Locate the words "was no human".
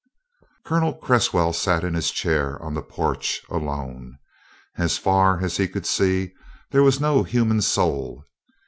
6.81-7.61